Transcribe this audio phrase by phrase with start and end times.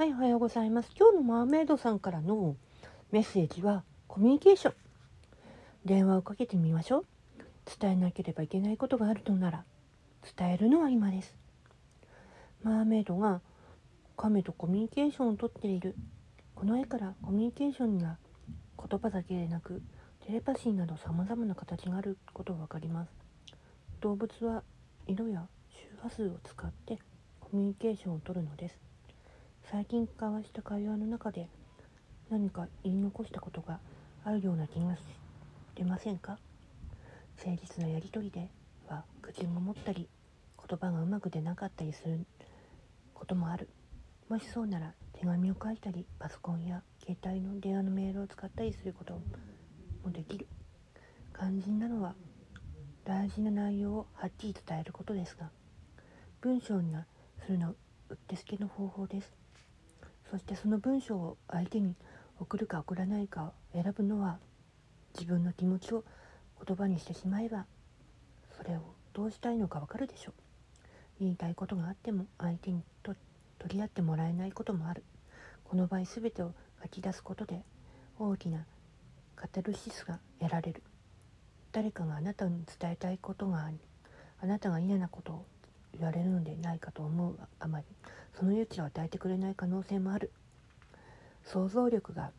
[0.00, 0.88] はい、おはようございます。
[0.98, 2.56] 今日のマーメイドさんからの
[3.12, 4.74] メッセージはコミュニケーション。
[5.84, 7.04] 電話をかけてみましょう。
[7.78, 9.62] 伝えなければいけないことがあるのなら、
[10.38, 11.36] 伝えるのは今です。
[12.62, 13.42] マーメイドが
[14.16, 15.94] 亀とコミュニケーションをとっている。
[16.54, 18.16] この絵からコミュニケーションには
[18.78, 19.82] 言葉だけでなく、
[20.24, 23.10] テレパシーなど様々な形があることがわかります。
[24.00, 24.62] 動物は
[25.06, 26.98] 色や周波数を使って
[27.38, 28.89] コミュニケーションをとるのです。
[29.70, 31.46] 最近交わした会話の中で
[32.28, 33.78] 何か言い残したことが
[34.24, 35.02] あるような気がし
[35.76, 36.40] てませんか？
[37.38, 38.48] 誠実なやり取りで
[38.88, 40.08] は口が持ったり
[40.68, 42.26] 言葉がうまく出なかったりする
[43.14, 43.68] こともある。
[44.28, 49.20] もしそうなら手紙を書いたりパソコンや携帯の電話のメールを使ったりすること
[50.04, 50.48] もできる。
[51.38, 52.16] 肝心なのは
[53.04, 55.48] 大事な内容をはっきり伝えることですが
[56.40, 57.04] 文章には
[57.46, 57.76] するのう
[58.14, 59.39] ってつけの方法です。
[60.30, 61.94] そしてその文章を相手に
[62.38, 64.38] 送るか送らないかを選ぶのは
[65.14, 66.04] 自分の気持ちを
[66.64, 67.66] 言葉にしてしまえば
[68.56, 70.34] それをどうしたいのかわかるでしょう。
[71.18, 73.14] 言いたいことがあっても相手にと
[73.58, 75.02] 取り合ってもらえないこともある。
[75.64, 77.62] この場合全てを書き出すことで
[78.18, 78.64] 大きな
[79.34, 80.82] カタルシスが得られる。
[81.72, 83.78] 誰かがあなたに伝えたいことがあり
[84.40, 85.46] あなたが嫌なことを
[85.94, 87.86] 言われるのでないかと思うあまり
[88.38, 90.32] その余地を与えてくれない可能性もある。
[91.44, 92.30] 想像力が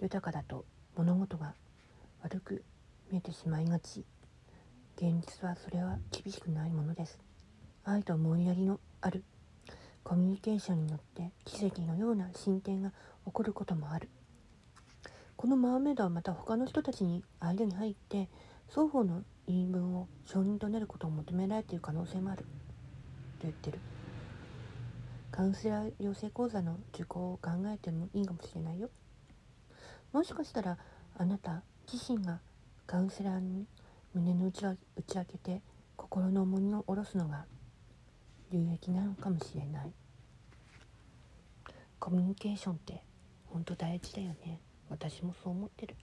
[0.00, 0.64] 豊かだと
[0.96, 1.54] 物事が
[2.22, 2.64] 悪く
[3.10, 4.04] 見えてしまいがち。
[4.96, 7.18] 現実はそれは厳しくないものです。
[7.84, 9.24] 愛と思いやりのある。
[10.02, 12.90] コミュニケーションによって奇跡のような進展が
[13.26, 14.08] 起こることもある。
[15.36, 18.28] このマーメイドはまた他の人たちに間に入って
[18.68, 22.46] 双方の言い分を承認となることを求められている可能性もある。
[23.44, 23.78] 言ってる。
[25.30, 28.90] カウンセラー養成講座の受講を考えてもいいかもしれないよ。
[30.12, 30.78] もしかしたら
[31.16, 31.62] あなた
[31.92, 32.40] 自身が
[32.86, 33.66] カウンセラーに
[34.14, 35.62] 胸の内を打ち明けて
[35.96, 37.46] 心の重荷を下ろすのが
[38.50, 39.92] 有益なのかもしれない。
[41.98, 43.02] コミュニケーションって
[43.46, 44.60] 本当大事だよね。
[44.88, 45.96] 私もそう思ってる。